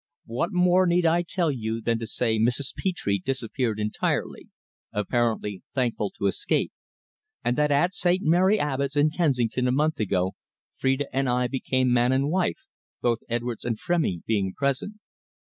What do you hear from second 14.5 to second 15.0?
present.